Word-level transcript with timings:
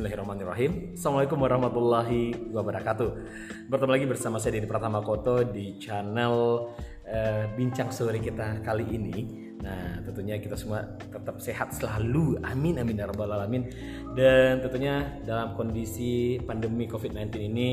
Bismillahirrahmanirrahim. 0.00 0.96
Assalamualaikum 0.96 1.36
warahmatullahi 1.44 2.32
wabarakatuh. 2.56 3.10
Bertemu 3.68 3.92
lagi 3.92 4.06
bersama 4.08 4.40
saya 4.40 4.56
Dini 4.56 4.64
Pratama 4.64 5.04
Koto 5.04 5.44
di 5.44 5.76
channel 5.76 6.72
uh, 7.04 7.44
Bincang 7.52 7.92
Sore 7.92 8.16
kita 8.16 8.64
kali 8.64 8.96
ini. 8.96 9.52
Nah 9.60 10.00
tentunya 10.00 10.40
kita 10.40 10.56
semua 10.56 10.96
tetap 10.96 11.36
sehat 11.44 11.76
selalu. 11.76 12.40
Amin 12.48 12.80
amin 12.80 12.96
ya 12.96 13.12
alamin. 13.12 13.68
Dan 14.16 14.64
tentunya 14.64 15.20
dalam 15.20 15.52
kondisi 15.52 16.40
pandemi 16.48 16.88
COVID-19 16.88 17.36
ini 17.36 17.68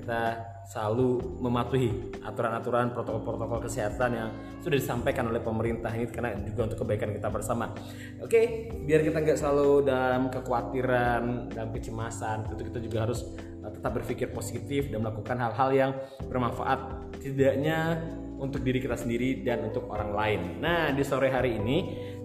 Kita 0.00 0.20
selalu 0.66 1.38
mematuhi 1.38 2.18
aturan-aturan 2.26 2.90
protokol-protokol 2.90 3.70
kesehatan 3.70 4.10
yang 4.18 4.28
sudah 4.58 4.76
disampaikan 4.82 5.30
oleh 5.30 5.38
pemerintah 5.38 5.94
ini 5.94 6.10
karena 6.10 6.34
juga 6.42 6.66
untuk 6.66 6.82
kebaikan 6.82 7.14
kita 7.14 7.30
bersama. 7.30 7.70
Oke, 8.18 8.66
biar 8.82 9.06
kita 9.06 9.22
nggak 9.22 9.38
selalu 9.38 9.86
dalam 9.86 10.26
kekhawatiran, 10.26 11.54
dalam 11.54 11.70
kecemasan, 11.70 12.50
tentu 12.50 12.66
kita 12.66 12.82
juga 12.82 13.06
harus 13.06 13.22
uh, 13.62 13.70
tetap 13.70 13.94
berpikir 13.94 14.34
positif 14.34 14.90
dan 14.90 15.06
melakukan 15.06 15.38
hal-hal 15.38 15.70
yang 15.70 15.90
bermanfaat 16.26 17.14
tidaknya 17.22 18.02
untuk 18.36 18.60
diri 18.66 18.82
kita 18.82 18.98
sendiri 18.98 19.46
dan 19.46 19.70
untuk 19.70 19.86
orang 19.88 20.10
lain. 20.12 20.40
Nah, 20.60 20.90
di 20.90 21.06
sore 21.06 21.30
hari 21.30 21.56
ini 21.56 21.76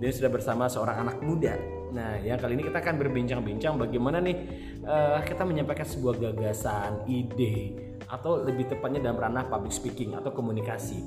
dia 0.01 0.11
sudah 0.11 0.33
bersama 0.33 0.65
seorang 0.65 1.07
anak 1.07 1.17
muda. 1.21 1.55
Nah, 1.91 2.17
yang 2.23 2.39
kali 2.39 2.55
ini 2.55 2.63
kita 2.67 2.79
akan 2.79 2.95
berbincang-bincang 2.97 3.75
bagaimana 3.77 4.17
nih 4.17 4.35
uh, 4.81 5.19
kita 5.21 5.43
menyampaikan 5.43 5.85
sebuah 5.85 6.15
gagasan, 6.19 7.03
ide, 7.05 7.90
atau 8.11 8.43
lebih 8.43 8.67
tepatnya 8.67 8.99
dalam 8.99 9.17
ranah 9.17 9.47
public 9.47 9.71
speaking 9.71 10.11
atau 10.19 10.35
komunikasi. 10.35 10.99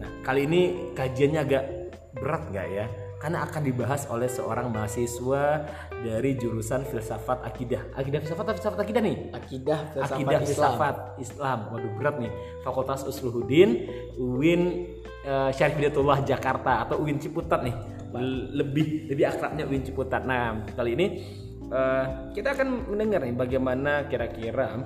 Nah, 0.00 0.24
kali 0.24 0.48
ini 0.48 0.60
kajiannya 0.96 1.40
agak 1.44 1.64
berat 2.16 2.48
nggak 2.48 2.68
ya? 2.72 2.86
Karena 3.20 3.44
akan 3.44 3.62
dibahas 3.68 4.08
oleh 4.08 4.32
seorang 4.32 4.72
mahasiswa 4.72 5.68
dari 6.00 6.40
jurusan 6.40 6.88
filsafat 6.88 7.44
akidah. 7.44 7.92
Akidah 7.92 8.24
filsafat 8.24 8.48
atau 8.48 8.56
filsafat 8.56 8.80
akidah 8.80 9.02
nih? 9.04 9.16
Akidah 9.36 9.78
filsafat 9.92 10.16
akidah 10.16 10.38
Islam. 10.40 10.48
filsafat 10.48 10.96
Islam. 11.20 11.58
Waduh 11.68 11.92
berat 12.00 12.16
nih. 12.16 12.32
Fakultas 12.64 13.04
Usluhuddin, 13.04 13.70
UIN 14.16 14.88
uh, 15.28 15.52
Syarif 15.52 15.76
Hidayatullah 15.76 16.24
Jakarta 16.24 16.88
atau 16.88 16.96
UIN 17.04 17.20
Ciputat 17.20 17.60
nih. 17.60 17.76
Lebih 18.56 19.12
lebih 19.12 19.24
akrabnya 19.28 19.68
UIN 19.68 19.84
Ciputat. 19.84 20.24
Nah, 20.24 20.64
kali 20.72 20.96
ini 20.96 21.06
uh, 21.68 22.32
kita 22.32 22.56
akan 22.56 22.88
mendengar 22.88 23.20
nih 23.20 23.36
bagaimana 23.36 24.08
kira-kira 24.08 24.80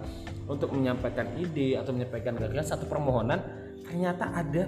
untuk 0.45 0.73
menyampaikan 0.73 1.34
ide 1.41 1.81
atau 1.81 1.92
menyampaikan 1.97 2.37
gagasan 2.37 2.77
satu 2.77 2.84
permohonan 2.89 3.41
ternyata 3.84 4.33
ada 4.33 4.64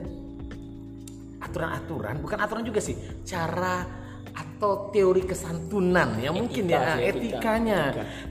aturan-aturan 1.43 2.21
bukan 2.21 2.39
aturan 2.41 2.65
juga 2.65 2.81
sih 2.81 2.97
cara 3.25 3.85
atau 4.37 4.93
teori 4.93 5.25
kesantunan 5.25 6.21
ya 6.21 6.29
mungkin 6.33 6.69
ya 6.69 6.97
sih, 6.97 7.05
etika. 7.09 7.17
etikanya 7.41 7.81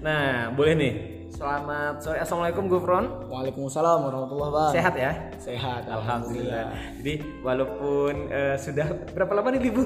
nah 0.02 0.53
boleh 0.53 0.73
nih 0.77 0.93
selamat 1.36 2.00
sore 2.00 2.17
assalamualaikum 2.17 2.72
Gufron 2.72 3.28
Waalaikumsalam 3.28 4.08
warahmatullahi 4.08 4.50
wabarakatuh. 4.50 4.73
sehat 4.73 4.94
ya 4.95 5.11
Sehat. 5.36 5.86
Alhamdulillah. 5.86 6.73
Jadi 6.97 7.14
walaupun 7.45 8.14
eh, 8.31 8.58
sudah 8.58 8.88
berapa 9.14 9.30
lama 9.30 9.53
nih 9.53 9.61
libur? 9.61 9.86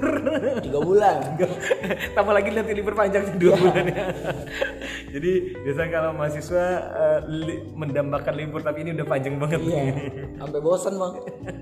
Tiga 0.64 0.80
bulan. 0.80 1.36
Tambah 2.16 2.32
lagi 2.32 2.56
nanti 2.56 2.72
libur 2.72 2.96
panjangnya 2.96 3.36
dua 3.36 3.60
bulan 3.60 3.86
ya. 3.92 4.06
Jadi 5.18 5.32
biasanya 5.60 5.90
kalau 5.92 6.10
mahasiswa 6.16 6.66
eh, 6.96 7.20
li- 7.28 7.62
mendambakan 7.76 8.34
libur 8.40 8.64
tapi 8.64 8.88
ini 8.88 8.96
udah 8.96 9.04
panjang 9.04 9.36
banget 9.36 9.60
Iya. 9.60 9.68
nih. 9.68 9.88
Sampai 10.40 10.60
bosan 10.64 10.94
bang. 10.96 11.14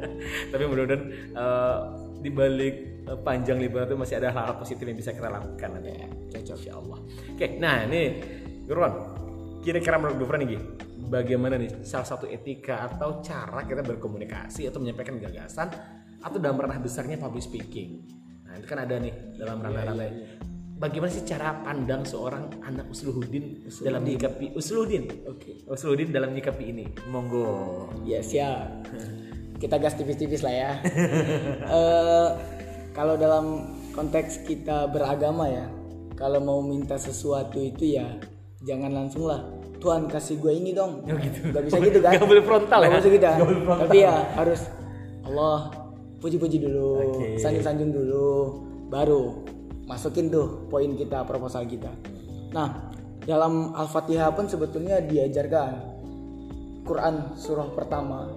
tapi 0.53 0.63
mudah-mudahan 0.67 1.01
eh, 1.33 1.77
di 2.21 2.29
balik 2.29 2.75
panjang 3.23 3.57
libur 3.57 3.81
itu 3.81 3.95
masih 3.97 4.21
ada 4.21 4.29
hal-hal 4.29 4.55
positif 4.59 4.83
yang 4.83 4.99
bisa 4.99 5.09
kita 5.09 5.31
lakukan 5.31 5.69
nanti. 5.73 5.89
Cocok. 6.37 6.57
Insya 6.59 6.73
Allah. 6.77 6.99
Oke, 7.33 7.47
nah 7.57 7.81
ini 7.81 8.01
Gurwan, 8.69 8.93
kira-kira 9.67 9.99
menurut 9.99 10.23
Gufron 10.23 10.47
nih, 10.47 10.55
bagaimana 11.11 11.59
nih 11.59 11.83
salah 11.83 12.07
satu 12.07 12.23
etika 12.23 12.87
atau 12.87 13.19
cara 13.19 13.67
kita 13.67 13.83
berkomunikasi 13.83 14.71
atau 14.71 14.79
menyampaikan 14.79 15.19
gagasan 15.19 15.67
atau 16.23 16.39
dalam 16.39 16.55
ranah 16.55 16.79
besarnya 16.79 17.19
public 17.19 17.43
speaking. 17.43 18.07
Nah 18.47 18.55
itu 18.55 18.63
kan 18.63 18.87
ada 18.87 18.95
nih 18.95 19.11
dalam 19.35 19.59
ranah-ranah. 19.59 20.39
Bagaimana 20.79 21.11
sih 21.11 21.27
cara 21.27 21.59
pandang 21.67 22.07
seorang 22.07 22.63
anak 22.63 22.87
usluhuddin 22.87 23.67
dalam 23.83 24.07
menyikapi 24.07 24.55
usluhuddin? 24.55 25.27
Oke, 25.27 25.67
usluhuddin 25.67 26.15
dalam 26.15 26.31
menyikapi 26.31 26.63
ini. 26.71 26.87
Monggo. 27.11 27.91
Ya 28.07 28.23
siap. 28.23 28.87
Kita 29.61 29.83
gas 29.83 29.99
tipis-tipis 29.99 30.47
lah 30.47 30.55
ya. 30.55 30.71
Eh, 31.67 32.29
kalau 32.95 33.19
dalam 33.19 33.75
konteks 33.91 34.47
kita 34.47 34.87
beragama 34.87 35.51
ya, 35.51 35.65
kalau 36.15 36.39
mau 36.39 36.61
minta 36.63 36.95
sesuatu 36.95 37.59
itu 37.59 37.97
ya 37.99 38.15
jangan 38.63 38.93
langsung 38.93 39.25
lah. 39.25 39.56
Tuhan 39.77 40.09
kasih 40.09 40.41
gue 40.41 40.53
ini 40.53 40.71
dong. 40.73 41.05
Oh, 41.05 41.17
gitu. 41.17 41.53
Gak 41.53 41.63
bisa 41.69 41.77
gitu 41.81 41.99
kan? 42.01 42.17
Gak 42.17 42.29
boleh 42.29 42.43
frontal 42.43 42.79
ya? 42.81 42.89
Gak 42.89 42.99
bisa 43.01 43.09
gitu. 43.13 43.25
Gak 43.25 43.47
boleh 43.47 43.63
frontal. 43.63 43.85
Tapi 43.87 43.97
ya 44.01 44.15
harus 44.33 44.61
Allah 45.27 45.57
puji-puji 46.17 46.57
dulu, 46.63 46.89
Oke. 47.13 47.37
sanjung-sanjung 47.37 47.93
dulu, 47.93 48.29
baru 48.89 49.45
masukin 49.85 50.33
tuh 50.33 50.65
poin 50.67 50.89
kita 50.97 51.23
proposal 51.23 51.63
kita. 51.69 51.93
Nah 52.51 52.89
dalam 53.27 53.75
Al-Fatihah 53.75 54.31
pun 54.33 54.47
sebetulnya 54.47 55.03
diajarkan 55.03 55.71
Quran 56.87 57.35
surah 57.35 57.67
pertama. 57.75 58.31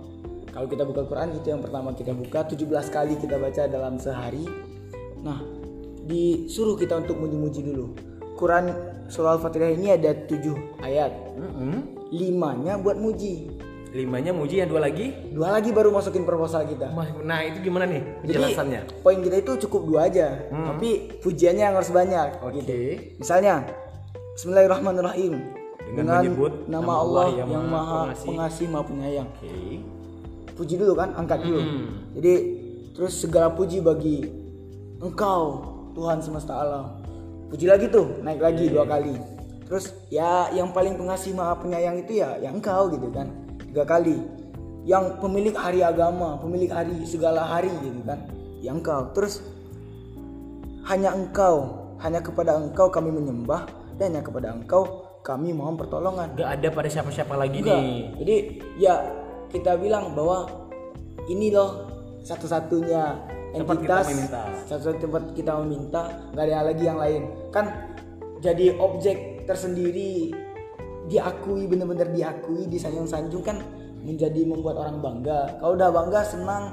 Kalau 0.51 0.67
kita 0.67 0.83
buka 0.83 1.07
Quran 1.07 1.39
itu 1.39 1.55
yang 1.55 1.63
pertama 1.63 1.95
kita 1.95 2.11
buka 2.11 2.43
17 2.43 2.67
kali 2.91 3.15
kita 3.23 3.39
baca 3.39 3.71
dalam 3.71 4.03
sehari. 4.03 4.43
Nah, 5.23 5.39
disuruh 6.11 6.75
kita 6.75 6.99
untuk 6.99 7.23
muji-muji 7.23 7.63
dulu. 7.71 7.95
Quran 8.41 8.73
surah 9.13 9.37
Al-Fatihah 9.37 9.77
ini 9.77 9.93
ada 9.93 10.17
7 10.17 10.81
ayat. 10.81 11.13
Mm-mm. 11.37 12.09
Limanya 12.09 12.81
buat 12.81 12.97
muji. 12.97 13.53
Limanya 13.91 14.31
muji 14.31 14.63
yang 14.63 14.71
dua 14.71 14.87
lagi. 14.87 15.11
Dua 15.35 15.51
lagi 15.51 15.75
baru 15.75 15.91
masukin 15.91 16.23
proposal 16.23 16.63
kita. 16.63 16.95
Nah 17.27 17.43
itu 17.43 17.59
gimana 17.59 17.91
nih 17.91 18.23
Jadi 18.23 18.39
penjelasannya? 18.39 18.81
poin 19.03 19.19
kita 19.19 19.37
itu 19.43 19.53
cukup 19.67 19.83
dua 19.91 20.01
aja, 20.07 20.47
tapi 20.47 21.11
pujiannya 21.19 21.65
yang 21.67 21.75
harus 21.75 21.91
banyak. 21.91 22.39
Oke. 22.39 22.63
Gitu. 22.63 22.75
Misalnya, 23.19 23.67
Bismillahirrahmanirrahim. 24.39 25.35
Dengan 25.91 26.23
menyebut 26.23 26.71
nama 26.71 27.03
Allah 27.03 27.27
yang, 27.35 27.67
Maha 27.67 28.15
Pengasih, 28.15 28.71
Maha 28.71 28.85
Penyayang. 28.87 29.27
Oke. 29.27 29.83
Puji 30.55 30.79
dulu 30.79 30.95
kan, 30.95 31.11
angkat 31.19 31.43
dulu. 31.43 31.59
Hmm. 31.59 32.15
Jadi 32.15 32.35
terus 32.95 33.19
segala 33.19 33.51
puji 33.51 33.83
bagi 33.83 34.23
Engkau 35.03 35.67
Tuhan 35.99 36.23
semesta 36.23 36.63
alam. 36.63 37.03
Puji 37.51 37.67
lagi 37.67 37.91
tuh, 37.91 38.23
naik 38.23 38.39
lagi 38.39 38.71
dua 38.71 38.87
kali. 38.87 39.19
Terus 39.67 39.91
ya 40.07 40.51
yang 40.55 40.71
paling 40.71 40.95
pengasih 40.95 41.35
Maha 41.35 41.59
Penyayang 41.59 41.99
itu 42.07 42.23
ya 42.23 42.39
yang 42.39 42.63
Engkau 42.63 42.91
gitu 42.95 43.11
kan. 43.11 43.27
Tiga 43.67 43.83
kali. 43.83 44.23
Yang 44.87 45.19
pemilik 45.19 45.55
hari 45.59 45.83
agama, 45.83 46.39
pemilik 46.39 46.71
hari 46.71 47.03
segala 47.03 47.43
hari 47.43 47.71
gitu 47.83 48.07
kan. 48.07 48.23
Yang 48.63 48.75
Engkau. 48.83 49.03
Terus 49.19 49.35
hanya 50.87 51.11
Engkau, 51.11 51.91
hanya 51.99 52.23
kepada 52.23 52.55
Engkau 52.55 52.87
kami 52.87 53.11
menyembah 53.11 53.67
dan 53.99 54.15
hanya 54.15 54.23
kepada 54.23 54.55
Engkau 54.55 55.11
kami 55.27 55.51
mohon 55.51 55.75
pertolongan. 55.75 56.33
Gak 56.39 56.51
ada 56.55 56.69
pada 56.71 56.89
siapa-siapa 56.89 57.35
lagi 57.35 57.67
Enggak. 57.67 57.79
nih. 57.79 57.99
Jadi 58.19 58.37
ya 58.79 58.95
kita 59.51 59.75
bilang 59.75 60.15
bahwa 60.15 60.47
ini 61.27 61.51
loh 61.51 61.87
satu-satunya 62.23 63.30
entitas, 63.55 64.05
meminta. 64.11 64.43
satu-satunya 64.71 65.01
tempat 65.03 65.23
kita 65.35 65.53
meminta, 65.65 66.03
nggak 66.35 66.45
ada 66.47 66.59
lagi 66.71 66.85
yang 66.87 66.99
lain. 66.99 67.23
Kan 67.51 67.67
jadi 68.39 68.79
objek 68.79 69.45
tersendiri 69.45 70.31
diakui 71.11 71.67
benar-benar 71.67 72.15
diakui 72.15 72.71
disanjung-sanjung 72.71 73.43
kan 73.43 73.59
menjadi 74.07 74.47
membuat 74.47 74.79
orang 74.79 75.03
bangga. 75.03 75.59
Kalau 75.59 75.75
udah 75.75 75.91
bangga 75.91 76.21
senang 76.23 76.65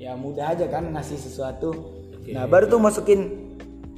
ya 0.00 0.16
mudah 0.16 0.56
aja 0.56 0.64
kan 0.72 0.88
ngasih 0.90 1.20
sesuatu. 1.20 1.70
Nah 2.32 2.48
baru 2.48 2.68
tuh 2.68 2.80
masukin 2.80 3.50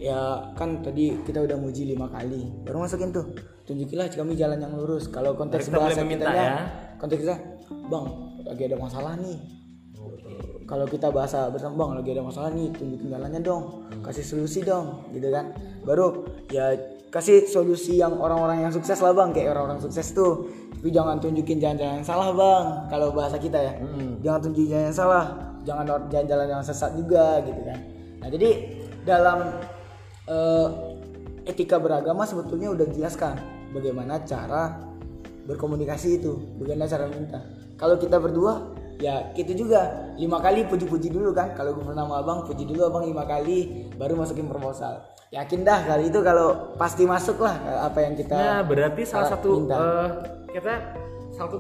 ya 0.03 0.51
kan 0.59 0.83
tadi 0.83 1.15
kita 1.23 1.47
udah 1.47 1.55
muji 1.55 1.95
lima 1.95 2.11
kali 2.11 2.51
baru 2.67 2.83
masukin 2.83 3.15
tuh 3.15 3.39
tunjukilah 3.63 4.11
kami 4.11 4.35
jalan 4.35 4.59
yang 4.59 4.75
lurus 4.75 5.07
kalau 5.07 5.39
konteks 5.39 5.71
Kita 5.71 5.79
bahasa 5.79 6.03
meminta 6.03 6.27
kitanya 6.27 6.43
ya. 6.43 6.59
konteks 6.99 7.23
kita 7.23 7.37
bang 7.87 8.07
lagi 8.43 8.63
ada 8.67 8.77
masalah 8.83 9.15
nih 9.23 9.39
kalau 10.73 10.89
kita 10.89 11.13
bahasa 11.13 11.53
bersama 11.53 11.85
bang 11.85 12.01
lagi 12.01 12.11
ada 12.17 12.25
masalah 12.25 12.49
nih 12.49 12.73
tunjukin 12.73 13.13
jalannya 13.13 13.45
dong. 13.45 13.85
Kasih 14.01 14.25
solusi 14.25 14.65
dong 14.65 15.05
gitu 15.13 15.29
kan. 15.29 15.53
Baru 15.85 16.25
ya 16.49 16.73
kasih 17.13 17.45
solusi 17.45 18.01
yang 18.01 18.17
orang-orang 18.17 18.65
yang 18.65 18.73
sukses 18.73 18.97
lah 19.05 19.13
bang. 19.13 19.37
Kayak 19.37 19.53
orang-orang 19.53 19.85
sukses 19.85 20.17
tuh. 20.17 20.49
Tapi 20.73 20.89
jangan 20.89 21.21
tunjukin 21.21 21.61
jalan-jalan 21.61 22.01
yang 22.01 22.09
salah 22.09 22.33
bang. 22.33 22.65
Kalau 22.89 23.13
bahasa 23.13 23.37
kita 23.37 23.61
ya. 23.61 23.77
Jangan 24.25 24.49
tunjukin 24.49 24.73
jalan 24.73 24.85
yang 24.89 24.97
salah. 24.97 25.25
Jangan 25.61 25.85
jalan-jalan 26.09 26.47
yang 26.49 26.63
sesat 26.65 26.97
juga 26.97 27.45
gitu 27.45 27.61
kan. 27.69 27.79
Nah 28.25 28.29
jadi 28.33 28.51
dalam 29.05 29.39
eh, 30.25 30.69
etika 31.53 31.77
beragama 31.77 32.25
sebetulnya 32.25 32.73
udah 32.73 32.89
dijelaskan 32.89 33.37
bagaimana 33.77 34.25
cara 34.25 34.81
berkomunikasi 35.45 36.17
itu 36.17 36.33
bagaimana 36.57 36.89
cara 36.89 37.13
minta. 37.13 37.45
Kalau 37.77 38.01
kita 38.01 38.17
berdua 38.17 38.72
ya 39.03 39.35
kita 39.35 39.59
juga 39.59 40.15
lima 40.15 40.39
kali 40.39 40.63
puji-puji 40.71 41.11
dulu 41.11 41.35
kan 41.35 41.51
kalau 41.59 41.75
gue 41.75 41.83
pernah 41.83 42.07
sama 42.07 42.23
abang 42.23 42.47
puji 42.47 42.63
dulu 42.71 42.87
abang 42.87 43.03
lima 43.03 43.27
kali 43.27 43.91
baru 43.99 44.15
masukin 44.15 44.47
proposal 44.47 45.03
yakin 45.35 45.67
dah 45.67 45.83
kali 45.83 46.07
itu 46.07 46.23
kalau 46.23 46.71
pasti 46.79 47.03
masuk 47.03 47.43
lah 47.43 47.59
apa 47.83 47.99
yang 47.99 48.15
kita 48.15 48.31
Nah, 48.39 48.63
berarti 48.63 49.03
salah 49.03 49.27
satu 49.27 49.67
minta. 49.67 49.75
eh, 49.75 50.09
kita 50.55 50.75
salah 51.35 51.51
satu 51.51 51.57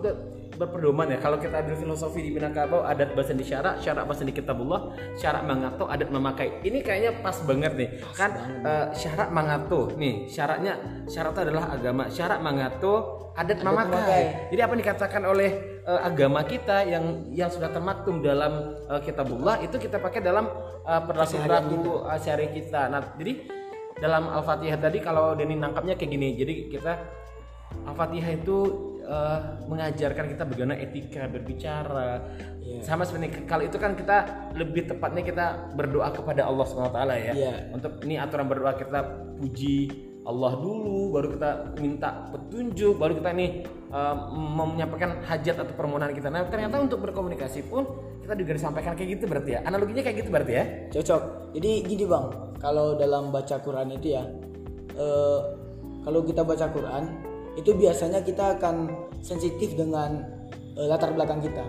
berpedoman 0.52 1.08
ya. 1.08 1.18
Kalau 1.18 1.40
kita 1.40 1.64
ambil 1.64 1.74
filosofi 1.80 2.20
di 2.20 2.30
Minangkabau, 2.30 2.84
adat 2.84 3.16
bahasa 3.16 3.32
di 3.32 3.40
syarak, 3.40 3.80
syarak 3.80 4.04
bahasa 4.04 4.22
di 4.22 4.36
kitabullah, 4.36 4.92
syarak 5.16 5.42
mangato, 5.48 5.88
adat 5.88 6.12
memakai. 6.12 6.60
Ini 6.62 6.84
kayaknya 6.84 7.24
pas 7.24 7.40
banget 7.42 7.72
nih. 7.74 7.88
kan 8.12 8.30
eh, 8.60 8.86
syarak 8.92 9.32
mangato 9.32 9.90
nih, 9.96 10.28
syaratnya 10.28 10.76
syarat 11.08 11.34
adalah 11.40 11.72
agama. 11.72 12.06
Syarak 12.12 12.44
mangato, 12.44 12.94
adat, 13.32 13.64
memakai. 13.64 13.88
memakai. 13.88 14.22
Jadi 14.52 14.60
apa 14.60 14.72
yang 14.76 14.82
dikatakan 14.84 15.22
oleh 15.24 15.50
eh, 15.86 16.00
agama 16.02 16.46
kita 16.46 16.86
yang 16.86 17.26
yang 17.34 17.50
sudah 17.50 17.70
termaktum 17.70 18.22
dalam 18.22 18.78
eh, 18.86 19.00
kitabullah 19.02 19.58
itu 19.62 19.76
kita 19.78 19.98
pakai 19.98 20.22
dalam 20.22 20.46
eh, 20.86 21.00
perilaku 21.02 21.36
perilaku 21.42 21.80
eh, 22.06 22.18
syari 22.22 22.46
kita. 22.54 22.90
Nah, 22.90 23.00
jadi 23.18 23.32
dalam 23.98 24.30
Al-Fatihah 24.30 24.78
tadi 24.82 24.98
kalau 24.98 25.34
Denny 25.38 25.58
nangkapnya 25.58 25.94
kayak 25.94 26.10
gini. 26.10 26.34
Jadi 26.34 26.52
kita 26.70 26.92
Al-Fatihah 27.86 28.30
itu 28.30 28.58
eh, 29.02 29.38
mengajarkan 29.66 30.24
kita 30.36 30.42
bagaimana 30.46 30.78
etika 30.78 31.26
berbicara. 31.26 32.22
Sama 32.82 33.06
seperti 33.06 33.44
kalau 33.46 33.62
itu 33.66 33.76
kan 33.76 33.94
kita 33.94 34.50
lebih 34.58 34.90
tepatnya 34.90 35.22
kita 35.22 35.46
berdoa 35.76 36.08
kepada 36.14 36.46
Allah 36.46 36.66
SWT 36.66 36.98
ya. 37.20 37.32
Iya. 37.34 37.54
Untuk 37.74 38.00
ini 38.06 38.16
aturan 38.18 38.46
berdoa 38.48 38.74
kita 38.74 39.00
puji 39.38 40.10
Allah 40.22 40.54
dulu, 40.54 41.10
baru 41.10 41.34
kita 41.34 41.50
minta 41.82 42.30
petunjuk, 42.30 42.94
baru 42.94 43.18
kita 43.18 43.30
nih 43.34 43.66
eh, 43.90 44.16
menyampaikan 44.54 45.18
hajat 45.26 45.66
atau 45.66 45.74
permohonan 45.74 46.14
kita. 46.14 46.30
Nah 46.30 46.46
ternyata 46.46 46.78
untuk 46.78 47.02
berkomunikasi 47.02 47.66
pun 47.66 47.86
kita 48.22 48.38
juga 48.38 48.54
disampaikan 48.54 48.94
kayak 48.94 49.18
gitu 49.18 49.24
berarti 49.26 49.58
ya. 49.58 49.60
Analoginya 49.66 50.02
kayak 50.06 50.22
gitu 50.22 50.30
berarti 50.30 50.52
ya. 50.54 50.64
cocok 50.94 51.42
jadi 51.52 51.70
gini 51.84 52.04
bang 52.08 52.26
kalau 52.62 52.96
dalam 52.96 53.34
baca 53.34 53.60
Quran 53.60 53.98
itu 53.98 54.16
ya 54.16 54.22
eh, 54.96 55.40
kalau 56.02 56.20
kita 56.24 56.42
baca 56.42 56.66
Quran 56.72 57.04
itu 57.58 57.76
biasanya 57.76 58.24
kita 58.24 58.56
akan 58.58 58.88
sensitif 59.20 59.76
dengan 59.76 60.24
eh, 60.78 60.86
latar 60.88 61.12
belakang 61.12 61.44
kita 61.44 61.64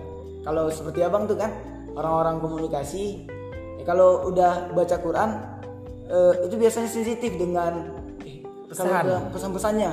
kalau 0.48 0.72
seperti 0.72 1.04
abang 1.04 1.28
tuh 1.28 1.36
kan 1.36 1.52
orang-orang 1.98 2.40
komunikasi 2.40 3.28
ya 3.82 3.84
kalau 3.84 4.32
udah 4.32 4.72
baca 4.72 4.96
Quran 5.02 5.30
eh, 6.08 6.34
itu 6.48 6.56
biasanya 6.56 6.90
sensitif 6.90 7.36
dengan 7.36 8.03
Pesan. 8.74 9.30
pesan-pesannya. 9.32 9.92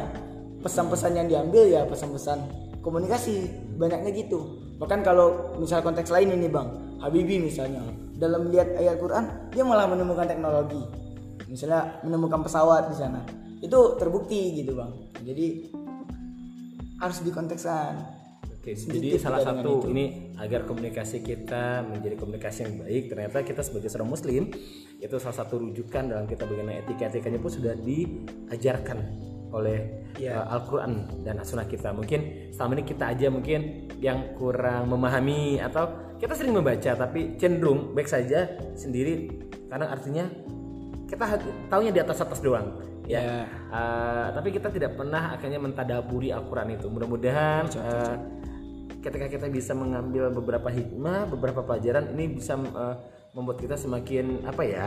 Pesan-pesan 0.60 1.12
yang 1.16 1.26
diambil 1.28 1.64
ya 1.68 1.82
pesan-pesan 1.88 2.38
komunikasi 2.80 3.48
banyaknya 3.76 4.10
gitu. 4.12 4.60
Bahkan 4.80 5.04
kalau 5.04 5.56
misal 5.60 5.84
konteks 5.84 6.08
lain 6.08 6.36
ini 6.36 6.48
bang. 6.48 6.68
Habibie 7.00 7.40
misalnya 7.40 7.80
dalam 8.20 8.48
melihat 8.48 8.76
ayat 8.76 9.00
Quran 9.00 9.24
dia 9.52 9.64
malah 9.64 9.88
menemukan 9.88 10.28
teknologi. 10.28 10.80
Misalnya 11.48 12.00
menemukan 12.04 12.44
pesawat 12.44 12.92
di 12.92 12.96
sana. 12.96 13.20
Itu 13.60 13.96
terbukti 13.96 14.60
gitu 14.60 14.76
bang. 14.76 14.92
Jadi 15.24 15.46
harus 17.00 17.18
dikontekskan 17.24 18.19
Oke, 18.60 18.76
jadi 18.76 19.16
salah 19.16 19.40
satu 19.40 19.88
itu. 19.88 19.96
ini 19.96 20.36
agar 20.36 20.68
komunikasi 20.68 21.24
kita 21.24 21.80
menjadi 21.80 22.12
komunikasi 22.20 22.68
yang 22.68 22.74
baik, 22.84 23.08
ternyata 23.08 23.40
kita 23.40 23.64
sebagai 23.64 23.88
seorang 23.88 24.12
muslim 24.12 24.52
itu 25.00 25.16
salah 25.16 25.32
satu 25.32 25.64
rujukan 25.64 26.12
dalam 26.12 26.28
kita 26.28 26.44
bagaimana 26.44 26.84
etika-etikanya 26.84 27.40
pun 27.40 27.48
sudah 27.48 27.72
diajarkan 27.72 29.00
oleh 29.48 30.00
Iya. 30.20 30.44
uh, 30.44 30.54
Al-Qur'an 30.60 31.24
dan 31.24 31.40
sunnah 31.40 31.64
kita. 31.64 31.96
Mungkin 31.96 32.52
selama 32.52 32.76
ini 32.76 32.84
kita 32.84 33.04
aja 33.16 33.26
mungkin 33.32 33.88
yang 33.96 34.36
kurang 34.36 34.92
memahami 34.92 35.56
atau 35.56 36.16
kita 36.20 36.36
sering 36.36 36.52
membaca 36.52 36.92
tapi 36.92 37.40
cenderung 37.40 37.96
baik 37.96 38.12
saja 38.12 38.44
sendiri 38.76 39.32
karena 39.72 39.88
artinya 39.88 40.28
kita 41.08 41.40
tahunya 41.72 41.92
di 41.96 42.00
atas 42.04 42.20
atas 42.20 42.44
doang 42.44 42.76
ya. 43.08 43.20
Ya. 43.24 43.38
Uh, 43.72 44.28
tapi 44.36 44.52
kita 44.52 44.68
tidak 44.68 45.00
pernah 45.00 45.32
akhirnya 45.32 45.56
mentadaburi 45.56 46.28
Al-Quran 46.34 46.76
itu. 46.76 46.86
Mudah-mudahan 46.92 47.64
uh, 47.80 48.14
ketika 49.00 49.26
kita 49.26 49.46
bisa 49.48 49.72
mengambil 49.72 50.28
beberapa 50.32 50.68
hikmah, 50.68 51.28
beberapa 51.32 51.64
pelajaran 51.64 52.12
ini 52.16 52.36
bisa 52.36 52.56
uh, 52.56 52.96
membuat 53.32 53.60
kita 53.60 53.76
semakin 53.80 54.44
apa 54.44 54.62
ya, 54.64 54.86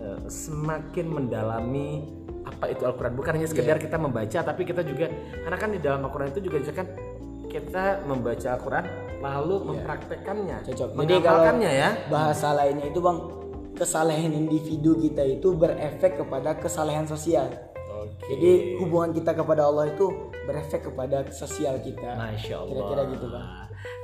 uh, 0.00 0.28
semakin 0.28 1.06
mendalami 1.08 2.04
apa 2.44 2.68
itu 2.68 2.84
Al-Quran. 2.84 3.16
Bukan 3.16 3.32
hanya 3.40 3.48
sekedar 3.48 3.80
kita 3.80 3.96
membaca, 3.96 4.38
tapi 4.44 4.62
kita 4.68 4.84
juga 4.84 5.08
karena 5.44 5.56
kan 5.56 5.70
di 5.72 5.80
dalam 5.80 6.04
Al-Quran 6.04 6.28
itu 6.36 6.40
juga 6.44 6.60
kan 6.72 6.86
kita 7.48 8.04
membaca 8.04 8.48
Al-Quran 8.56 8.84
lalu 9.24 9.56
mempraktekannya, 9.72 10.56
cocok 10.68 10.88
jadi 11.00 11.16
kalau 11.24 11.40
mengamalkannya 11.48 11.70
ya. 11.72 11.90
bahasa 12.12 12.52
lainnya 12.52 12.92
itu 12.92 13.00
bang 13.00 13.18
kesalahan 13.72 14.32
individu 14.36 15.00
kita 15.00 15.24
itu 15.24 15.56
berefek 15.56 16.20
kepada 16.20 16.60
kesalahan 16.60 17.08
sosial 17.08 17.48
Oke. 18.04 18.36
Jadi 18.36 18.50
hubungan 18.84 19.10
kita 19.16 19.32
kepada 19.32 19.64
Allah 19.64 19.88
itu 19.88 20.33
berefek 20.44 20.86
kepada 20.92 21.24
sosial 21.32 21.80
kita. 21.80 22.16
Masya 22.16 22.54
Allah. 22.60 22.72
Kira-kira 22.72 23.02
gitu 23.16 23.26
bang. 23.32 23.46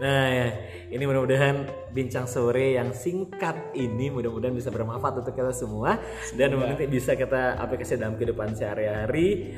Nah, 0.01 0.27
ya, 0.29 0.49
ini 0.93 1.05
mudah-mudahan 1.09 1.57
bincang 1.93 2.29
sore 2.29 2.77
yang 2.77 2.93
singkat 2.93 3.73
ini 3.77 4.13
mudah-mudahan 4.13 4.53
bisa 4.53 4.69
bermanfaat 4.69 5.25
untuk 5.25 5.33
kita 5.33 5.53
semua 5.57 5.97
dan 6.37 6.57
nanti 6.57 6.85
bisa 6.85 7.17
kita 7.17 7.57
aplikasi 7.57 7.97
dalam 7.97 8.17
kehidupan 8.17 8.53
sehari-hari. 8.57 9.57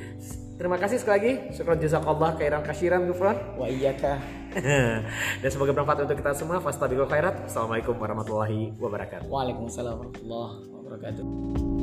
Terima 0.59 0.79
kasih 0.79 1.03
sekali 1.03 1.15
lagi. 1.19 1.33
Syukran 1.59 1.79
jazakallah 1.83 2.39
khairan 2.39 2.63
kasiran 2.63 3.03
Gufron. 3.11 3.35
Wa 3.59 3.67
iyyaka. 3.67 4.23
dan 5.43 5.49
semoga 5.51 5.75
bermanfaat 5.75 6.07
untuk 6.07 6.19
kita 6.23 6.39
semua. 6.39 6.63
Fastabiqul 6.63 7.11
khairat. 7.11 7.51
Assalamualaikum 7.51 7.99
warahmatullahi 7.99 8.71
wabarakatuh. 8.79 9.27
Waalaikumsalam 9.27 9.95
warahmatullahi 9.99 10.55
wabarakatuh. 10.71 11.82